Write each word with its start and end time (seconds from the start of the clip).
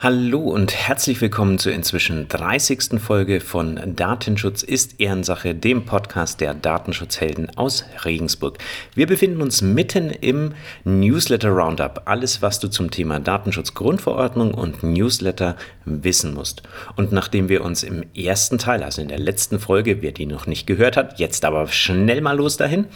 Hallo 0.00 0.42
und 0.42 0.72
herzlich 0.72 1.20
willkommen 1.20 1.58
zur 1.58 1.72
inzwischen 1.72 2.28
30. 2.28 3.00
Folge 3.00 3.40
von 3.40 3.80
Datenschutz 3.96 4.62
ist 4.62 5.00
Ehrensache, 5.00 5.56
dem 5.56 5.86
Podcast 5.86 6.40
der 6.40 6.54
Datenschutzhelden 6.54 7.50
aus 7.56 7.84
Regensburg. 8.04 8.58
Wir 8.94 9.08
befinden 9.08 9.42
uns 9.42 9.60
mitten 9.60 10.10
im 10.10 10.54
Newsletter 10.84 11.48
Roundup. 11.48 12.02
Alles, 12.04 12.42
was 12.42 12.60
du 12.60 12.68
zum 12.68 12.92
Thema 12.92 13.18
Datenschutzgrundverordnung 13.18 14.54
und 14.54 14.84
Newsletter 14.84 15.56
wissen 15.84 16.32
musst. 16.32 16.62
Und 16.94 17.10
nachdem 17.10 17.48
wir 17.48 17.64
uns 17.64 17.82
im 17.82 18.04
ersten 18.14 18.58
Teil, 18.58 18.84
also 18.84 19.02
in 19.02 19.08
der 19.08 19.18
letzten 19.18 19.58
Folge, 19.58 20.00
wer 20.00 20.12
die 20.12 20.26
noch 20.26 20.46
nicht 20.46 20.68
gehört 20.68 20.96
hat, 20.96 21.18
jetzt 21.18 21.44
aber 21.44 21.66
schnell 21.66 22.20
mal 22.20 22.36
los 22.36 22.56
dahin, 22.56 22.86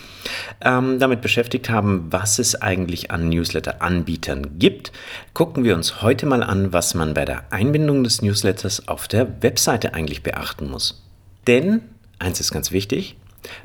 ähm, 0.60 1.00
damit 1.00 1.20
beschäftigt 1.20 1.68
haben, 1.68 2.12
was 2.12 2.38
es 2.38 2.62
eigentlich 2.62 3.10
an 3.10 3.28
Newsletter-Anbietern 3.28 4.60
gibt, 4.60 4.92
gucken 5.34 5.64
wir 5.64 5.74
uns 5.74 6.00
heute 6.00 6.26
mal 6.26 6.44
an, 6.44 6.72
was 6.72 6.91
man 6.94 7.14
bei 7.14 7.24
der 7.24 7.52
Einbindung 7.52 8.04
des 8.04 8.22
Newsletters 8.22 8.88
auf 8.88 9.08
der 9.08 9.42
Webseite 9.42 9.94
eigentlich 9.94 10.22
beachten 10.22 10.70
muss. 10.70 11.02
Denn, 11.46 11.82
eins 12.18 12.40
ist 12.40 12.52
ganz 12.52 12.72
wichtig, 12.72 13.16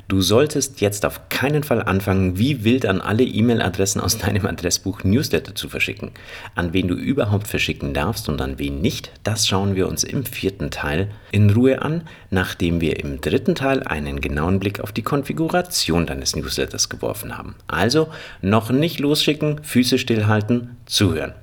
Du 0.08 0.20
solltest 0.20 0.80
jetzt 0.80 1.04
auf 1.06 1.28
keinen 1.28 1.62
Fall 1.62 1.82
anfangen, 1.82 2.38
wie 2.38 2.64
wild 2.64 2.86
an 2.86 3.00
alle 3.00 3.22
E-Mail-Adressen 3.22 4.00
aus 4.00 4.18
deinem 4.18 4.46
Adressbuch 4.46 5.04
Newsletter 5.04 5.54
zu 5.54 5.68
verschicken. 5.68 6.10
An 6.54 6.72
wen 6.72 6.88
du 6.88 6.94
überhaupt 6.94 7.46
verschicken 7.46 7.94
darfst 7.94 8.28
und 8.28 8.40
an 8.40 8.58
wen 8.58 8.80
nicht, 8.80 9.12
das 9.22 9.46
schauen 9.46 9.76
wir 9.76 9.88
uns 9.88 10.04
im 10.04 10.24
vierten 10.24 10.70
Teil 10.70 11.10
in 11.30 11.50
Ruhe 11.50 11.82
an, 11.82 12.02
nachdem 12.30 12.80
wir 12.80 12.98
im 12.98 13.20
dritten 13.20 13.54
Teil 13.54 13.82
einen 13.82 14.20
genauen 14.20 14.58
Blick 14.58 14.80
auf 14.80 14.92
die 14.92 15.02
Konfiguration 15.02 16.06
deines 16.06 16.34
Newsletters 16.34 16.88
geworfen 16.88 17.36
haben. 17.36 17.54
Also 17.66 18.08
noch 18.42 18.70
nicht 18.70 18.98
losschicken, 18.98 19.62
Füße 19.62 19.98
stillhalten, 19.98 20.76
zuhören. 20.86 21.34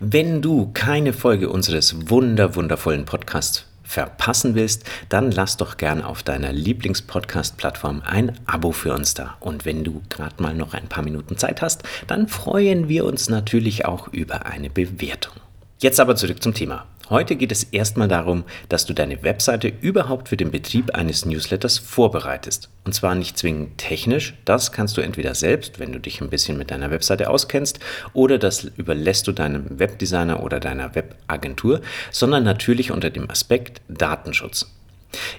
Wenn 0.00 0.42
du 0.42 0.70
keine 0.74 1.12
Folge 1.12 1.48
unseres 1.50 2.08
wunder 2.08 2.54
wundervollen 2.54 3.04
Podcasts 3.04 3.64
verpassen 3.82 4.54
willst, 4.54 4.84
dann 5.08 5.32
lass 5.32 5.56
doch 5.56 5.76
gern 5.76 6.02
auf 6.02 6.22
deiner 6.22 6.52
Lieblingspodcast-Plattform 6.52 8.02
ein 8.06 8.38
Abo 8.46 8.70
für 8.70 8.94
uns 8.94 9.14
da. 9.14 9.36
Und 9.40 9.64
wenn 9.64 9.82
du 9.82 10.02
gerade 10.08 10.40
mal 10.40 10.54
noch 10.54 10.72
ein 10.72 10.88
paar 10.88 11.02
Minuten 11.02 11.36
Zeit 11.36 11.62
hast, 11.62 11.82
dann 12.06 12.28
freuen 12.28 12.88
wir 12.88 13.06
uns 13.06 13.28
natürlich 13.28 13.86
auch 13.86 14.06
über 14.12 14.46
eine 14.46 14.70
Bewertung. 14.70 15.34
Jetzt 15.80 15.98
aber 15.98 16.14
zurück 16.14 16.44
zum 16.44 16.54
Thema. 16.54 16.86
Heute 17.10 17.36
geht 17.36 17.52
es 17.52 17.62
erstmal 17.62 18.08
darum, 18.08 18.44
dass 18.68 18.84
du 18.84 18.92
deine 18.92 19.22
Webseite 19.22 19.72
überhaupt 19.80 20.28
für 20.28 20.36
den 20.36 20.50
Betrieb 20.50 20.94
eines 20.94 21.24
Newsletters 21.24 21.78
vorbereitest. 21.78 22.68
Und 22.84 22.92
zwar 22.92 23.14
nicht 23.14 23.38
zwingend 23.38 23.78
technisch, 23.78 24.34
das 24.44 24.72
kannst 24.72 24.98
du 24.98 25.00
entweder 25.00 25.34
selbst, 25.34 25.78
wenn 25.78 25.92
du 25.92 26.00
dich 26.00 26.20
ein 26.20 26.28
bisschen 26.28 26.58
mit 26.58 26.70
deiner 26.70 26.90
Webseite 26.90 27.30
auskennst, 27.30 27.80
oder 28.12 28.36
das 28.36 28.64
überlässt 28.64 29.26
du 29.26 29.32
deinem 29.32 29.78
Webdesigner 29.78 30.42
oder 30.42 30.60
deiner 30.60 30.94
Webagentur, 30.94 31.80
sondern 32.10 32.44
natürlich 32.44 32.92
unter 32.92 33.08
dem 33.08 33.30
Aspekt 33.30 33.80
Datenschutz. 33.88 34.77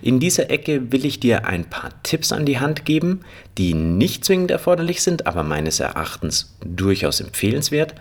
In 0.01 0.19
dieser 0.19 0.49
Ecke 0.49 0.91
will 0.91 1.05
ich 1.05 1.19
dir 1.19 1.45
ein 1.45 1.69
paar 1.69 1.91
Tipps 2.03 2.31
an 2.31 2.45
die 2.45 2.59
Hand 2.59 2.85
geben, 2.85 3.21
die 3.57 3.73
nicht 3.73 4.25
zwingend 4.25 4.51
erforderlich 4.51 5.01
sind, 5.01 5.27
aber 5.27 5.43
meines 5.43 5.79
Erachtens 5.79 6.55
durchaus 6.65 7.19
empfehlenswert. 7.19 7.95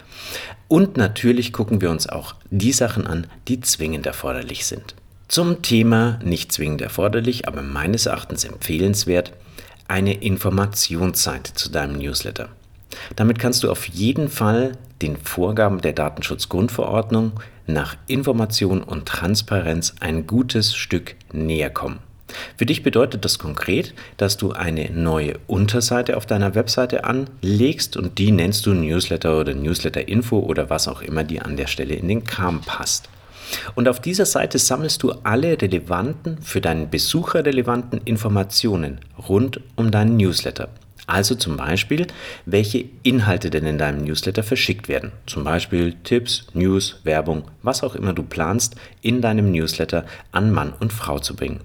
Und 0.69 0.97
natürlich 0.97 1.53
gucken 1.53 1.81
wir 1.81 1.91
uns 1.91 2.09
auch 2.09 2.35
die 2.51 2.73
Sachen 2.73 3.07
an, 3.07 3.27
die 3.49 3.61
zwingend 3.61 4.07
erforderlich 4.07 4.67
sind. 4.67 4.95
Zum 5.29 5.61
Thema 5.61 6.19
nicht 6.25 6.53
zwingend 6.53 6.81
erforderlich, 6.81 7.47
aber 7.49 7.63
meines 7.63 8.07
Erachtens 8.07 8.45
empfehlenswert, 8.45 9.33
eine 9.87 10.15
Informationsseite 10.15 11.55
zu 11.55 11.71
deinem 11.71 11.99
Newsletter. 11.99 12.49
Damit 13.17 13.39
kannst 13.39 13.63
du 13.63 13.71
auf 13.71 13.87
jeden 13.89 14.29
Fall 14.29 14.73
den 15.03 15.17
Vorgaben 15.17 15.81
der 15.81 15.93
Datenschutzgrundverordnung 15.93 17.41
nach 17.67 17.97
Information 18.07 18.83
und 18.83 19.07
Transparenz 19.07 19.95
ein 20.01 20.27
gutes 20.27 20.75
Stück 20.75 21.15
näher 21.33 21.71
kommen. 21.71 22.01
Für 22.57 22.67
dich 22.67 22.83
bedeutet 22.83 23.25
das 23.25 23.39
konkret, 23.39 23.95
dass 24.17 24.37
du 24.37 24.53
eine 24.53 24.91
neue 24.91 25.35
Unterseite 25.47 26.17
auf 26.17 26.27
deiner 26.27 26.55
Webseite 26.55 27.05
anlegst 27.05 27.97
und 27.97 28.19
die 28.19 28.33
nennst 28.33 28.67
du 28.67 28.75
Newsletter 28.75 29.41
oder 29.41 29.55
Newsletter 29.55 30.09
Info 30.09 30.39
oder 30.39 30.69
was 30.69 30.89
auch 30.89 31.01
immer 31.01 31.25
dir 31.25 31.47
an 31.47 31.57
der 31.57 31.67
Stelle 31.67 31.95
in 31.95 32.09
den 32.09 32.25
Kram 32.25 32.61
passt. 32.61 33.09
Und 33.75 33.89
auf 33.89 34.01
dieser 34.01 34.27
Seite 34.27 34.59
sammelst 34.59 35.03
du 35.03 35.13
alle 35.23 35.61
relevanten, 35.61 36.39
für 36.43 36.61
deinen 36.61 36.91
Besucher 36.91 37.47
relevanten 37.47 38.01
Informationen 38.05 39.01
rund 39.29 39.61
um 39.75 39.91
deinen 39.91 40.19
Newsletter. 40.19 40.69
Also 41.09 41.35
zum 41.35 41.57
Beispiel, 41.57 42.07
welche 42.45 42.85
Inhalte 43.03 43.49
denn 43.49 43.65
in 43.65 43.79
deinem 43.79 44.05
Newsletter 44.05 44.43
verschickt 44.43 44.89
werden. 44.89 45.13
Zum 45.27 45.43
Beispiel 45.43 45.95
Tipps, 46.05 46.47
News, 46.53 47.01
Werbung, 47.03 47.45
was 47.63 47.83
auch 47.83 47.95
immer 47.95 48.13
du 48.13 48.23
planst, 48.23 48.77
in 49.01 49.23
deinem 49.23 49.51
Newsletter 49.51 50.05
an 50.33 50.53
Mann 50.53 50.75
und 50.79 50.93
Frau 50.93 51.19
zu 51.19 51.35
bringen. 51.35 51.61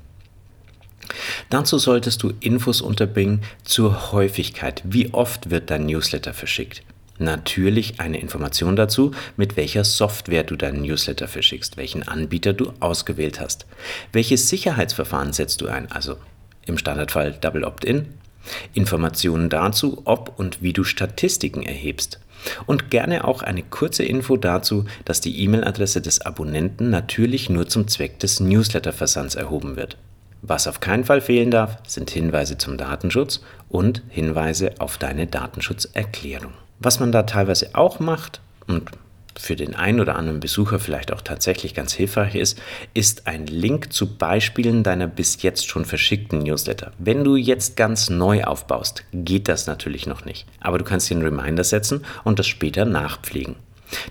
Dazu 1.50 1.78
solltest 1.78 2.24
du 2.24 2.32
Infos 2.40 2.80
unterbringen 2.80 3.42
zur 3.66 4.14
Häufigkeit. 4.14 4.82
Wie 4.86 5.14
oft 5.14 5.50
wird 5.50 5.70
dein 5.70 5.88
Newsletter 5.88 6.34
verschickt? 6.34 6.82
Natürlich 7.20 8.00
eine 8.00 8.22
Information 8.22 8.78
dazu, 8.78 9.12
mit 9.36 9.58
welcher 9.58 9.84
Software 9.84 10.44
du 10.46 10.56
deinen 10.56 10.84
Newsletter 10.84 11.28
verschickst, 11.28 11.76
welchen 11.76 12.08
Anbieter 12.08 12.54
du 12.54 12.72
ausgewählt 12.80 13.42
hast. 13.42 13.66
Welches 14.14 14.48
Sicherheitsverfahren 14.48 15.34
setzt 15.34 15.60
du 15.60 15.68
ein? 15.68 15.92
Also 15.92 16.16
im 16.66 16.78
Standardfall 16.78 17.34
Double 17.34 17.66
Opt-in, 17.66 18.08
Informationen 18.74 19.50
dazu, 19.50 20.02
ob 20.06 20.38
und 20.38 20.62
wie 20.62 20.74
du 20.74 20.84
Statistiken 20.84 21.64
erhebst. 21.64 22.20
Und 22.66 22.90
gerne 22.90 23.26
auch 23.26 23.42
eine 23.42 23.64
kurze 23.64 24.04
Info 24.04 24.36
dazu, 24.36 24.86
dass 25.06 25.22
die 25.22 25.42
E-Mail-Adresse 25.44 26.02
des 26.02 26.22
Abonnenten 26.22 26.90
natürlich 26.90 27.50
nur 27.50 27.68
zum 27.68 27.88
Zweck 27.88 28.20
des 28.20 28.40
Newsletter-Versands 28.40 29.36
erhoben 29.36 29.76
wird. 29.78 29.98
Was 30.42 30.68
auf 30.68 30.82
keinen 30.82 31.06
Fall 31.06 31.22
fehlen 31.22 31.52
darf, 31.52 31.78
sind 31.88 32.10
Hinweise 32.10 32.58
zum 32.58 32.78
Datenschutz 32.78 33.42
und 33.70 34.04
Hinweise 34.10 34.72
auf 34.80 34.98
deine 34.98 35.26
Datenschutzerklärung. 35.26 36.52
Was 36.80 37.00
man 37.00 37.14
da 37.14 37.24
teilweise 37.24 37.70
auch 37.74 38.02
macht, 38.02 38.42
und 38.68 38.92
für 39.38 39.56
den 39.56 39.76
einen 39.76 40.00
oder 40.00 40.16
anderen 40.16 40.40
Besucher 40.40 40.80
vielleicht 40.80 41.12
auch 41.12 41.22
tatsächlich 41.22 41.74
ganz 41.74 41.94
hilfreich 41.94 42.36
ist, 42.36 42.62
ist 42.94 43.28
ein 43.28 43.48
Link 43.48 43.92
zu 43.94 44.16
Beispielen 44.16 44.84
deiner 44.84 45.08
bis 45.08 45.42
jetzt 45.42 45.68
schon 45.68 45.86
verschickten 45.86 46.40
Newsletter. 46.40 46.92
Wenn 46.98 47.24
du 47.24 47.36
jetzt 47.36 47.76
ganz 47.76 48.10
neu 48.10 48.44
aufbaust, 48.44 49.04
geht 49.14 49.48
das 49.48 49.68
natürlich 49.68 50.08
noch 50.08 50.26
nicht. 50.26 50.46
Aber 50.60 50.78
du 50.78 50.84
kannst 50.84 51.10
dir 51.10 51.16
einen 51.16 51.26
Reminder 51.26 51.64
setzen 51.64 52.04
und 52.24 52.40
das 52.40 52.48
später 52.48 52.86
nachpflegen. 52.86 53.56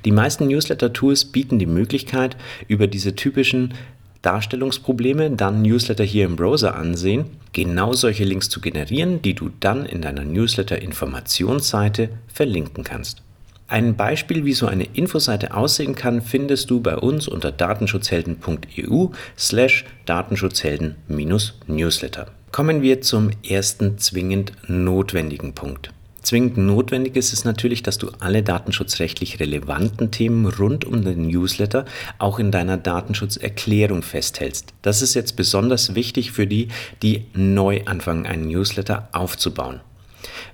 Die 0.04 0.12
meisten 0.12 0.46
Newsletter-Tools 0.46 1.26
bieten 1.26 1.58
die 1.58 1.66
Möglichkeit, 1.66 2.36
über 2.68 2.86
diese 2.86 3.16
typischen 3.16 3.74
Darstellungsprobleme, 4.22 5.32
dann 5.32 5.62
Newsletter 5.62 6.04
hier 6.04 6.26
im 6.26 6.36
Browser 6.36 6.76
ansehen, 6.76 7.26
genau 7.52 7.92
solche 7.92 8.24
Links 8.24 8.48
zu 8.48 8.60
generieren, 8.60 9.20
die 9.20 9.34
du 9.34 9.50
dann 9.60 9.84
in 9.84 10.00
deiner 10.00 10.24
Newsletter-Informationsseite 10.24 12.08
verlinken 12.28 12.84
kannst. 12.84 13.22
Ein 13.68 13.96
Beispiel, 13.96 14.44
wie 14.44 14.52
so 14.52 14.66
eine 14.66 14.84
Infoseite 14.84 15.54
aussehen 15.54 15.94
kann, 15.94 16.20
findest 16.20 16.68
du 16.70 16.80
bei 16.80 16.96
uns 16.96 17.28
unter 17.28 17.52
datenschutzhelden.eu 17.52 19.06
slash 19.38 19.84
datenschutzhelden-newsletter. 20.04 22.26
Kommen 22.50 22.82
wir 22.82 23.00
zum 23.00 23.30
ersten 23.48 23.96
zwingend 23.98 24.52
notwendigen 24.68 25.54
Punkt. 25.54 25.92
Zwingend 26.22 26.56
notwendig 26.56 27.16
ist 27.16 27.32
es 27.32 27.44
natürlich, 27.44 27.82
dass 27.82 27.98
du 27.98 28.10
alle 28.20 28.44
datenschutzrechtlich 28.44 29.40
relevanten 29.40 30.12
Themen 30.12 30.46
rund 30.46 30.84
um 30.84 31.04
den 31.04 31.26
Newsletter 31.26 31.84
auch 32.18 32.38
in 32.38 32.52
deiner 32.52 32.76
Datenschutzerklärung 32.76 34.02
festhältst. 34.02 34.72
Das 34.82 35.02
ist 35.02 35.14
jetzt 35.14 35.34
besonders 35.34 35.96
wichtig 35.96 36.30
für 36.30 36.46
die, 36.46 36.68
die 37.02 37.26
neu 37.34 37.82
anfangen, 37.86 38.26
einen 38.26 38.46
Newsletter 38.46 39.08
aufzubauen. 39.12 39.80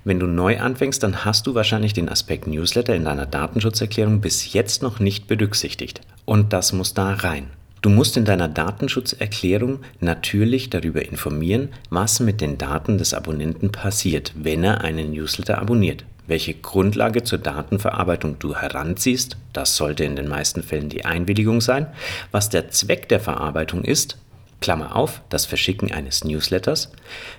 Wenn 0.09 0.21
du 0.21 0.27
neu 0.27 0.59
anfängst, 0.59 1.03
dann 1.03 1.27
hast 1.27 1.47
du 1.47 1.55
wahrscheinlich 1.55 1.93
den 1.93 2.09
Aspekt 2.09 2.47
Newsletter 2.47 2.95
in 2.95 3.05
deiner 3.05 3.27
Datenschutzerklärung 3.27 4.23
bis 4.23 4.55
jetzt 4.55 4.83
noch 4.83 5.01
nicht 5.01 5.27
berücksichtigt. 5.27 6.01
Und 6.25 6.55
das 6.55 6.73
muss 6.73 6.95
da 6.95 7.13
rein. 7.13 7.49
Du 7.83 7.91
musst 7.91 8.17
in 8.17 8.25
deiner 8.25 8.49
Datenschutzerklärung 8.49 9.81
natürlich 10.01 10.71
darüber 10.71 11.05
informieren, 11.05 11.69
was 11.91 12.21
mit 12.21 12.41
den 12.41 12.57
Daten 12.57 12.97
des 12.97 13.13
Abonnenten 13.13 13.71
passiert, 13.71 14.33
wenn 14.35 14.65
er 14.65 14.81
einen 14.81 15.13
Newsletter 15.13 15.59
abonniert. 15.59 16.07
Welche 16.27 16.55
Grundlage 16.55 17.23
zur 17.23 17.41
Datenverarbeitung 17.41 18.39
du 18.39 18.57
heranziehst, 18.57 19.37
das 19.53 19.77
sollte 19.77 20.05
in 20.05 20.17
den 20.17 20.27
meisten 20.27 20.63
Fällen 20.63 20.89
die 20.89 21.05
Einwilligung 21.05 21.61
sein, 21.61 21.87
was 22.31 22.49
der 22.49 22.71
Zweck 22.71 23.11
der 23.11 23.21
Verarbeitung 23.21 23.85
ist, 23.85 24.17
Klammer 24.61 24.97
auf, 24.97 25.23
das 25.29 25.47
Verschicken 25.47 25.93
eines 25.93 26.25
Newsletters, 26.25 26.91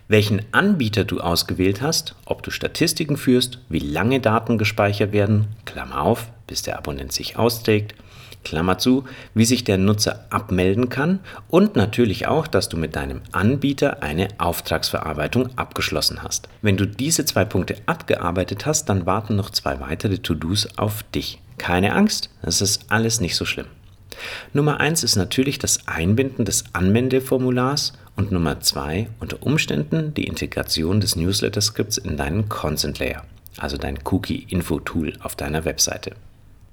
welchen 0.08 0.42
Anbieter 0.52 1.04
du 1.04 1.20
ausgewählt 1.20 1.82
hast, 1.82 2.16
ob 2.26 2.44
du 2.44 2.52
Statistiken 2.52 3.18
führst, 3.18 3.60
wie 3.70 3.80
lange 3.80 4.20
Daten 4.20 4.58
gespeichert 4.58 5.12
werden, 5.12 5.48
Klammer 5.66 6.02
auf, 6.02 6.28
bis 6.48 6.62
der 6.62 6.78
Abonnent 6.78 7.12
sich 7.12 7.38
austrägt, 7.38 7.94
Klammer 8.44 8.78
zu, 8.78 9.04
wie 9.34 9.46
sich 9.46 9.64
der 9.64 9.78
Nutzer 9.78 10.26
abmelden 10.30 10.90
kann 10.90 11.20
und 11.50 11.76
natürlich 11.76 12.28
auch, 12.28 12.48
dass 12.48 12.70
du 12.70 12.78
mit 12.78 12.96
deinem 12.96 13.22
Anbieter 13.32 14.02
eine 14.02 14.30
Auftragsverarbeitung 14.38 15.58
abgeschlossen 15.58 16.24
hast. 16.24 16.48
Wenn 16.62 16.78
du 16.78 16.88
diese 16.88 17.26
zwei 17.26 17.46
Punkte 17.46 17.76
abgearbeitet 17.86 18.66
hast, 18.66 18.88
dann 18.88 19.06
warten 19.06 19.36
noch 19.36 19.50
zwei 19.50 19.80
weitere 19.82 20.20
To-Dos 20.20 20.70
auf 20.78 21.04
dich. 21.04 21.42
Keine 21.58 21.94
Angst, 21.94 22.30
das 22.42 22.62
ist 22.62 22.86
alles 22.90 23.20
nicht 23.20 23.36
so 23.36 23.44
schlimm. 23.44 23.68
Nummer 24.54 24.80
1 24.80 25.04
ist 25.04 25.16
natürlich 25.16 25.60
das 25.60 25.88
Einbinden 25.88 26.46
des 26.46 26.66
Anmeldeformulars 26.74 27.94
und 28.16 28.32
Nummer 28.32 28.60
2 28.60 29.10
unter 29.20 29.42
Umständen 29.44 30.14
die 30.14 30.26
Integration 30.26 31.00
des 31.00 31.16
Newsletter-Skripts 31.16 31.98
in 31.98 32.18
deinen 32.18 32.50
Consent 32.50 33.00
Layer, 33.00 33.24
also 33.58 33.78
dein 33.78 34.00
Cookie-Info-Tool 34.04 35.14
auf 35.22 35.36
deiner 35.36 35.66
Webseite. 35.66 36.12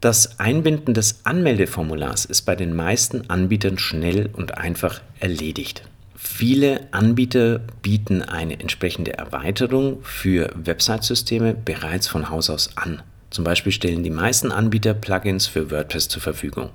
Das 0.01 0.39
Einbinden 0.39 0.93
des 0.93 1.21
Anmeldeformulars 1.25 2.27
ist 2.27 2.43
bei 2.43 2.55
den 2.55 2.75
meisten 2.75 3.31
Anbietern 3.31 3.79
schnell 3.79 4.29
und 4.33 4.59
einfach 4.59 5.01
erledigt. 5.21 5.83
Viele 6.17 6.89
Anbieter 6.93 7.61
bieten 7.83 8.23
eine 8.23 8.61
entsprechende 8.61 9.17
Erweiterung 9.17 9.99
für 10.03 10.51
Website-Systeme 10.55 11.55
bereits 11.55 12.09
von 12.09 12.31
Haus 12.31 12.51
aus 12.51 12.77
an. 12.77 13.03
Zum 13.31 13.45
Beispiel 13.45 13.73
stellen 13.73 14.03
die 14.03 14.11
meisten 14.11 14.53
Anbieter 14.53 14.95
Plugins 14.95 15.47
für 15.47 15.71
WordPress 15.71 16.09
zur 16.09 16.23
Verfügung. 16.23 16.71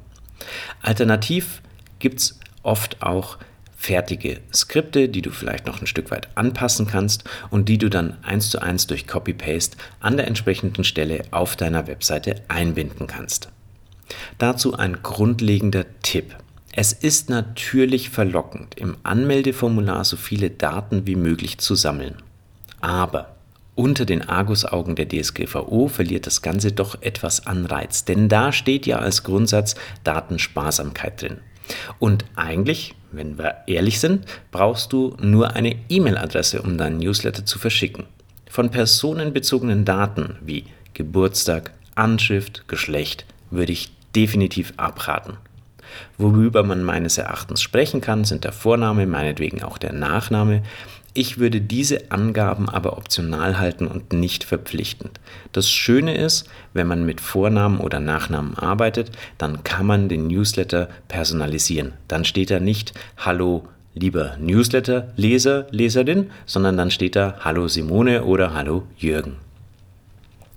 Alternativ 0.81 1.61
gibt 1.99 2.19
es 2.19 2.39
oft 2.63 3.01
auch 3.01 3.37
fertige 3.81 4.39
Skripte, 4.53 5.09
die 5.09 5.23
du 5.23 5.31
vielleicht 5.31 5.65
noch 5.65 5.81
ein 5.81 5.87
Stück 5.87 6.11
weit 6.11 6.29
anpassen 6.35 6.85
kannst 6.85 7.23
und 7.49 7.67
die 7.67 7.79
du 7.79 7.89
dann 7.89 8.15
eins 8.23 8.51
zu 8.51 8.61
eins 8.61 8.85
durch 8.85 9.07
Copy-Paste 9.07 9.77
an 9.99 10.17
der 10.17 10.27
entsprechenden 10.27 10.83
Stelle 10.83 11.23
auf 11.31 11.55
deiner 11.55 11.87
Webseite 11.87 12.35
einbinden 12.47 13.07
kannst. 13.07 13.49
Dazu 14.37 14.75
ein 14.75 15.01
grundlegender 15.01 15.85
Tipp. 16.03 16.35
Es 16.73 16.93
ist 16.93 17.29
natürlich 17.29 18.11
verlockend, 18.11 18.75
im 18.75 18.97
Anmeldeformular 19.03 20.05
so 20.05 20.15
viele 20.15 20.51
Daten 20.51 21.07
wie 21.07 21.15
möglich 21.15 21.57
zu 21.57 21.75
sammeln. 21.75 22.15
Aber 22.81 23.35
unter 23.75 24.05
den 24.05 24.27
Argusaugen 24.27 24.95
der 24.95 25.07
DSGVO 25.07 25.87
verliert 25.87 26.27
das 26.27 26.41
Ganze 26.41 26.71
doch 26.71 27.01
etwas 27.01 27.47
Anreiz, 27.47 28.05
denn 28.05 28.27
da 28.27 28.51
steht 28.51 28.85
ja 28.85 28.99
als 28.99 29.23
Grundsatz 29.23 29.75
Datensparsamkeit 30.03 31.21
drin. 31.21 31.37
Und 31.99 32.25
eigentlich, 32.35 32.95
wenn 33.11 33.37
wir 33.37 33.55
ehrlich 33.67 33.99
sind, 33.99 34.25
brauchst 34.51 34.91
du 34.93 35.15
nur 35.21 35.55
eine 35.55 35.75
E-Mail-Adresse, 35.89 36.61
um 36.61 36.77
deinen 36.77 36.97
Newsletter 36.97 37.45
zu 37.45 37.59
verschicken. 37.59 38.05
Von 38.49 38.71
personenbezogenen 38.71 39.85
Daten 39.85 40.35
wie 40.41 40.65
Geburtstag, 40.93 41.71
Anschrift, 41.95 42.67
Geschlecht 42.67 43.25
würde 43.49 43.71
ich 43.71 43.91
definitiv 44.13 44.73
abraten. 44.77 45.37
Worüber 46.17 46.63
man 46.63 46.83
meines 46.83 47.17
Erachtens 47.17 47.61
sprechen 47.61 48.01
kann, 48.01 48.23
sind 48.23 48.43
der 48.43 48.51
Vorname, 48.53 49.05
meinetwegen 49.07 49.63
auch 49.63 49.77
der 49.77 49.93
Nachname, 49.93 50.63
ich 51.13 51.37
würde 51.37 51.61
diese 51.61 52.11
Angaben 52.11 52.69
aber 52.69 52.97
optional 52.97 53.59
halten 53.59 53.87
und 53.87 54.13
nicht 54.13 54.43
verpflichtend. 54.43 55.19
Das 55.51 55.69
Schöne 55.69 56.15
ist, 56.15 56.47
wenn 56.73 56.87
man 56.87 57.05
mit 57.05 57.19
Vornamen 57.19 57.79
oder 57.79 57.99
Nachnamen 57.99 58.57
arbeitet, 58.57 59.11
dann 59.37 59.63
kann 59.63 59.85
man 59.85 60.09
den 60.09 60.27
Newsletter 60.27 60.89
personalisieren. 61.07 61.93
Dann 62.07 62.23
steht 62.23 62.51
da 62.51 62.59
nicht 62.59 62.93
Hallo 63.17 63.67
lieber 63.93 64.37
Newsletter-Leser, 64.39 65.67
Leserin, 65.71 66.29
sondern 66.45 66.77
dann 66.77 66.91
steht 66.91 67.15
da 67.15 67.35
Hallo 67.41 67.67
Simone 67.67 68.23
oder 68.23 68.53
Hallo 68.53 68.83
Jürgen. 68.97 69.35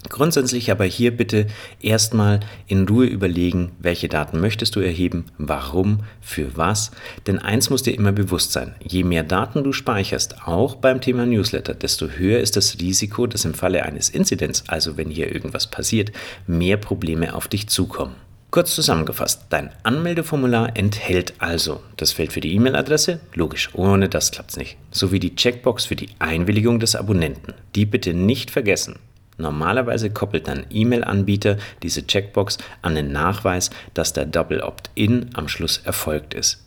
Grundsätzlich 0.09 0.71
aber 0.71 0.85
hier 0.85 1.17
bitte 1.17 1.47
erstmal 1.81 2.41
in 2.67 2.87
Ruhe 2.87 3.07
überlegen, 3.07 3.73
welche 3.79 4.09
Daten 4.09 4.39
möchtest 4.39 4.77
du 4.77 4.81
erheben, 4.81 5.25
warum, 5.39 6.01
für 6.21 6.57
was. 6.57 6.91
Denn 7.27 7.39
eins 7.39 7.71
muss 7.71 7.83
dir 7.83 7.95
immer 7.95 8.13
bewusst 8.13 8.53
sein, 8.53 8.75
je 8.83 9.03
mehr 9.03 9.25
Daten 9.25 9.65
du 9.65 9.73
speicherst, 9.73 10.47
auch 10.47 10.75
beim 10.77 11.01
Thema 11.01 11.25
Newsletter, 11.25 11.75
desto 11.75 12.09
höher 12.09 12.41
ist 12.41 12.57
das 12.57 12.79
Risiko, 12.81 13.27
dass 13.27 13.47
im 13.47 13.55
Falle 13.55 13.85
eines 13.85 14.11
Inzidents, 14.11 14.65
also 14.69 14.99
wenn 14.99 15.09
hier 15.09 15.33
irgendwas 15.33 15.69
passiert, 15.69 16.13
mehr 16.47 16.77
Probleme 16.77 17.35
auf 17.35 17.49
dich 17.49 17.69
zukommen. 17.69 18.15
Kurz 18.51 18.75
zusammengefasst, 18.75 19.47
dein 19.49 19.71
Anmeldeformular 19.83 20.77
enthält 20.77 21.35
also 21.39 21.81
das 21.97 22.13
Feld 22.13 22.33
für 22.33 22.41
die 22.41 22.55
E-Mail-Adresse, 22.55 23.19
logisch, 23.35 23.71
ohne 23.73 24.09
das 24.09 24.31
klappt 24.31 24.51
es 24.51 24.57
nicht, 24.59 24.77
sowie 24.93 25.19
die 25.19 25.35
Checkbox 25.35 25.87
für 25.87 25.97
die 25.97 26.11
Einwilligung 26.21 26.79
des 26.79 26.95
Abonnenten. 26.95 27.55
Die 27.75 27.85
bitte 27.85 28.15
nicht 28.15 28.53
vergessen. 28.53 28.97
Normalerweise 29.37 30.11
koppelt 30.11 30.49
ein 30.49 30.67
E-Mail-Anbieter 30.71 31.57
diese 31.83 32.07
Checkbox 32.07 32.59
an 32.83 32.95
den 32.95 33.13
Nachweis, 33.13 33.71
dass 33.93 34.13
der 34.13 34.27
Double 34.27 34.61
Opt-in 34.61 35.31
am 35.35 35.49
Schluss 35.49 35.79
erfolgt 35.79 36.35
ist. 36.35 36.65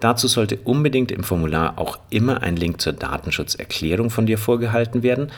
Dazu 0.00 0.26
sollte 0.26 0.56
unbedingt 0.64 1.12
im 1.12 1.22
Formular 1.22 1.78
auch 1.78 1.98
immer 2.10 2.42
ein 2.42 2.56
Link 2.56 2.80
zur 2.80 2.92
Datenschutzerklärung 2.92 4.10
von 4.10 4.26
dir 4.26 4.38
vorgehalten 4.38 5.02
werden, 5.02 5.30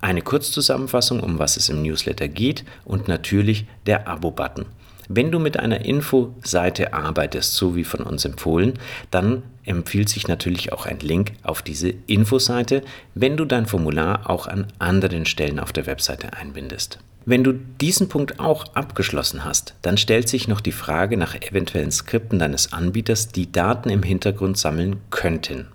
eine 0.00 0.22
Kurzzusammenfassung, 0.22 1.20
um 1.20 1.38
was 1.38 1.56
es 1.56 1.68
im 1.68 1.82
Newsletter 1.82 2.28
geht 2.28 2.64
und 2.84 3.08
natürlich 3.08 3.66
der 3.86 4.08
Abo-Button. 4.08 4.66
Wenn 5.08 5.32
du 5.32 5.38
mit 5.38 5.58
einer 5.58 5.86
Infoseite 5.86 6.92
arbeitest, 6.92 7.54
so 7.54 7.74
wie 7.74 7.84
von 7.84 8.00
uns 8.00 8.26
empfohlen, 8.26 8.74
dann 9.10 9.42
empfiehlt 9.64 10.10
sich 10.10 10.28
natürlich 10.28 10.72
auch 10.72 10.84
ein 10.84 11.00
Link 11.00 11.32
auf 11.42 11.62
diese 11.62 11.94
Infoseite, 12.06 12.82
wenn 13.14 13.38
du 13.38 13.46
dein 13.46 13.66
Formular 13.66 14.28
auch 14.28 14.46
an 14.46 14.66
anderen 14.78 15.24
Stellen 15.24 15.60
auf 15.60 15.72
der 15.72 15.86
Webseite 15.86 16.34
einbindest. 16.34 16.98
Wenn 17.24 17.42
du 17.42 17.52
diesen 17.52 18.08
Punkt 18.08 18.38
auch 18.38 18.74
abgeschlossen 18.74 19.44
hast, 19.44 19.74
dann 19.82 19.98
stellt 19.98 20.28
sich 20.28 20.46
noch 20.46 20.60
die 20.60 20.72
Frage 20.72 21.16
nach 21.16 21.34
eventuellen 21.34 21.90
Skripten 21.90 22.38
deines 22.38 22.72
Anbieters, 22.72 23.28
die 23.28 23.50
Daten 23.50 23.90
im 23.90 24.02
Hintergrund 24.02 24.58
sammeln 24.58 24.96
könnten. 25.10 25.68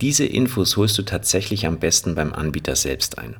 Diese 0.00 0.24
Infos 0.24 0.76
holst 0.76 0.98
du 0.98 1.02
tatsächlich 1.02 1.66
am 1.66 1.78
besten 1.78 2.14
beim 2.14 2.32
Anbieter 2.32 2.76
selbst 2.76 3.18
ein. 3.18 3.36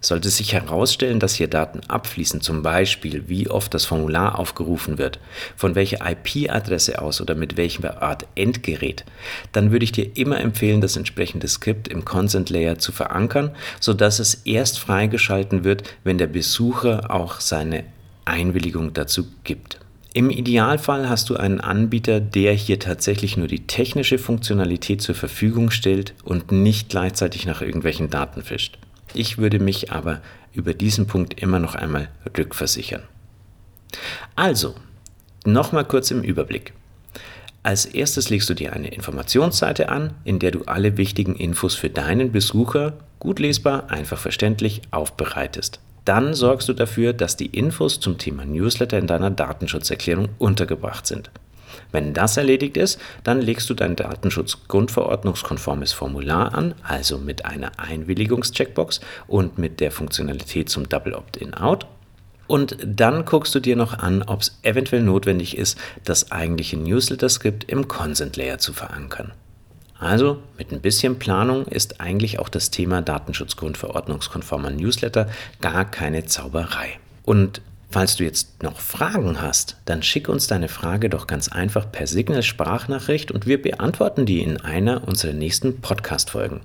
Sollte 0.00 0.30
sich 0.30 0.52
herausstellen, 0.52 1.20
dass 1.20 1.34
hier 1.34 1.48
Daten 1.48 1.80
abfließen, 1.88 2.40
zum 2.40 2.62
Beispiel 2.62 3.28
wie 3.28 3.48
oft 3.48 3.74
das 3.74 3.84
Formular 3.84 4.38
aufgerufen 4.38 4.98
wird, 4.98 5.18
von 5.56 5.74
welcher 5.74 5.98
IP-Adresse 6.08 7.00
aus 7.00 7.20
oder 7.20 7.34
mit 7.34 7.56
welcher 7.56 8.02
Art 8.02 8.26
Endgerät, 8.34 9.04
dann 9.52 9.72
würde 9.72 9.84
ich 9.84 9.92
dir 9.92 10.16
immer 10.16 10.40
empfehlen, 10.40 10.80
das 10.80 10.96
entsprechende 10.96 11.48
Skript 11.48 11.88
im 11.88 12.04
Consent 12.04 12.50
Layer 12.50 12.78
zu 12.78 12.92
verankern, 12.92 13.50
sodass 13.80 14.18
es 14.18 14.34
erst 14.44 14.78
freigeschalten 14.78 15.64
wird, 15.64 15.82
wenn 16.04 16.18
der 16.18 16.26
Besucher 16.26 17.10
auch 17.10 17.40
seine 17.40 17.84
Einwilligung 18.24 18.92
dazu 18.92 19.26
gibt. 19.44 19.78
Im 20.16 20.30
Idealfall 20.30 21.10
hast 21.10 21.28
du 21.28 21.36
einen 21.36 21.60
Anbieter, 21.60 22.20
der 22.20 22.54
hier 22.54 22.78
tatsächlich 22.78 23.36
nur 23.36 23.48
die 23.48 23.66
technische 23.66 24.16
Funktionalität 24.16 25.02
zur 25.02 25.14
Verfügung 25.14 25.70
stellt 25.70 26.14
und 26.24 26.52
nicht 26.52 26.88
gleichzeitig 26.88 27.44
nach 27.44 27.60
irgendwelchen 27.60 28.08
Daten 28.08 28.42
fischt. 28.42 28.78
Ich 29.16 29.38
würde 29.38 29.58
mich 29.58 29.92
aber 29.92 30.20
über 30.52 30.74
diesen 30.74 31.06
Punkt 31.06 31.40
immer 31.40 31.58
noch 31.58 31.74
einmal 31.74 32.08
rückversichern. 32.36 33.02
Also, 34.34 34.74
nochmal 35.46 35.86
kurz 35.86 36.10
im 36.10 36.22
Überblick. 36.22 36.74
Als 37.62 37.86
erstes 37.86 38.28
legst 38.28 38.48
du 38.50 38.54
dir 38.54 38.74
eine 38.74 38.88
Informationsseite 38.88 39.88
an, 39.88 40.12
in 40.24 40.38
der 40.38 40.50
du 40.50 40.64
alle 40.66 40.98
wichtigen 40.98 41.34
Infos 41.34 41.74
für 41.74 41.88
deinen 41.88 42.30
Besucher 42.30 42.92
gut 43.18 43.38
lesbar, 43.38 43.90
einfach 43.90 44.18
verständlich 44.18 44.82
aufbereitest. 44.90 45.80
Dann 46.04 46.34
sorgst 46.34 46.68
du 46.68 46.74
dafür, 46.74 47.14
dass 47.14 47.36
die 47.36 47.46
Infos 47.46 47.98
zum 47.98 48.18
Thema 48.18 48.44
Newsletter 48.44 48.98
in 48.98 49.06
deiner 49.06 49.30
Datenschutzerklärung 49.30 50.28
untergebracht 50.38 51.06
sind. 51.06 51.30
Wenn 51.92 52.14
das 52.14 52.36
erledigt 52.36 52.76
ist, 52.76 53.00
dann 53.24 53.40
legst 53.40 53.70
du 53.70 53.74
dein 53.74 53.96
Datenschutz-Grundverordnungskonformes 53.96 55.92
Formular 55.92 56.54
an, 56.54 56.74
also 56.82 57.18
mit 57.18 57.44
einer 57.44 57.72
Einwilligungscheckbox 57.78 59.00
und 59.26 59.58
mit 59.58 59.80
der 59.80 59.90
Funktionalität 59.90 60.68
zum 60.68 60.88
Double 60.88 61.14
Opt-in-Out. 61.14 61.86
Und 62.46 62.76
dann 62.84 63.24
guckst 63.24 63.54
du 63.54 63.60
dir 63.60 63.76
noch 63.76 63.98
an, 63.98 64.22
ob 64.22 64.42
es 64.42 64.58
eventuell 64.62 65.02
notwendig 65.02 65.56
ist, 65.56 65.78
das 66.04 66.30
eigentliche 66.30 66.76
Newsletter-Skript 66.76 67.64
im 67.64 67.88
Consent 67.88 68.36
Layer 68.36 68.58
zu 68.58 68.72
verankern. 68.72 69.32
Also 69.98 70.42
mit 70.58 70.72
ein 70.72 70.80
bisschen 70.80 71.18
Planung 71.18 71.66
ist 71.66 72.00
eigentlich 72.00 72.38
auch 72.38 72.48
das 72.48 72.70
Thema 72.70 73.02
Datenschutzgrundverordnungskonformer 73.02 74.70
Newsletter 74.70 75.28
gar 75.60 75.84
keine 75.86 76.26
Zauberei. 76.26 76.98
Und 77.24 77.62
Falls 77.88 78.16
du 78.16 78.24
jetzt 78.24 78.62
noch 78.62 78.80
Fragen 78.80 79.40
hast, 79.40 79.76
dann 79.84 80.02
schick 80.02 80.28
uns 80.28 80.46
deine 80.46 80.68
Frage 80.68 81.08
doch 81.08 81.26
ganz 81.26 81.48
einfach 81.48 81.90
per 81.90 82.06
Signal-Sprachnachricht 82.06 83.30
und 83.30 83.46
wir 83.46 83.62
beantworten 83.62 84.26
die 84.26 84.42
in 84.42 84.60
einer 84.60 85.06
unserer 85.06 85.32
nächsten 85.32 85.80
Podcast-Folgen. 85.80 86.60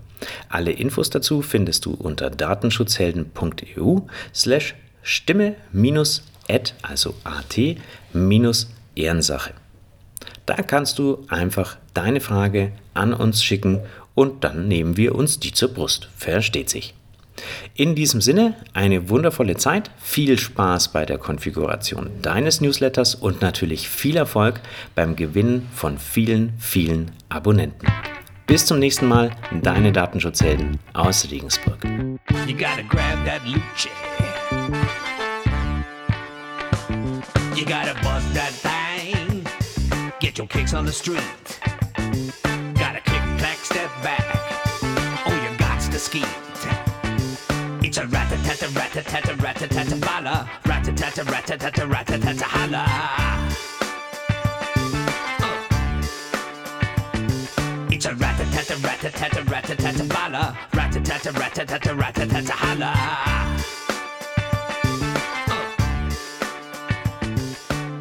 Alle 0.49 0.71
Infos 0.71 1.09
dazu 1.09 1.41
findest 1.41 1.85
du 1.85 1.93
unter 1.93 2.29
datenschutzhelden.eu 2.29 3.99
slash 4.33 4.75
stimme 5.03 5.55
minus 5.71 6.23
at, 6.49 6.73
also 6.81 7.13
at 7.23 7.57
minus 8.13 8.69
Ehrensache. 8.95 9.53
Da 10.45 10.55
kannst 10.55 10.99
du 10.99 11.23
einfach 11.27 11.77
deine 11.93 12.19
Frage 12.19 12.71
an 12.93 13.13
uns 13.13 13.43
schicken 13.43 13.81
und 14.15 14.43
dann 14.43 14.67
nehmen 14.67 14.97
wir 14.97 15.15
uns 15.15 15.39
die 15.39 15.53
zur 15.53 15.69
Brust. 15.69 16.09
Versteht 16.17 16.69
sich. 16.69 16.93
In 17.75 17.95
diesem 17.95 18.21
Sinne 18.21 18.55
eine 18.73 19.09
wundervolle 19.09 19.57
Zeit, 19.57 19.91
viel 19.99 20.37
Spaß 20.37 20.89
bei 20.89 21.05
der 21.05 21.17
Konfiguration 21.17 22.09
deines 22.21 22.61
Newsletters 22.61 23.15
und 23.15 23.41
natürlich 23.41 23.89
viel 23.89 24.17
Erfolg 24.17 24.61
beim 24.95 25.15
Gewinnen 25.15 25.67
von 25.73 25.97
vielen, 25.97 26.53
vielen 26.59 27.11
Abonnenten. 27.29 27.87
Bis 28.47 28.65
zum 28.65 28.79
nächsten 28.79 29.07
Mal, 29.07 29.31
deine 29.61 29.91
Datenschutzhelden 29.91 30.77
aus 30.93 31.29
Regensburg. 31.31 31.85
You 46.13 46.40
tata 48.51 48.67
rata 48.67 49.01
tata 49.01 49.35
rata 49.35 49.67
tata 49.67 49.95
bala 49.95 50.49
rata 50.65 50.91
tata 50.91 51.23
rata 51.23 51.57
tata 51.57 51.87
rata 51.87 52.17
tata 52.17 52.43
hala. 52.43 52.83
It's 57.89 58.05
a 58.05 58.13
rata 58.15 58.45
tata 58.51 58.75
rata 58.85 59.09
tata 59.09 59.43
rata 59.43 59.75
tata 59.75 60.03
bala 60.03 60.57
rata 60.73 60.99
tata 60.99 61.31
rata 61.31 61.65
tata 61.65 61.95
rata 61.95 62.25
tata 62.27 62.51
hala. 62.51 62.91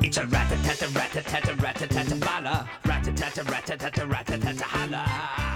It's 0.02 0.16
a 0.16 0.26
rata 0.26 0.56
tata 0.64 0.88
rata 0.98 1.22
tata 1.22 1.54
rata 1.62 1.86
tata 1.86 2.16
bala 2.16 2.68
rata 2.86 3.12
tata 3.12 3.42
rata 3.44 3.76
tata 3.76 4.06
rata 4.06 4.38
tata 4.38 4.64
hala. 4.64 5.49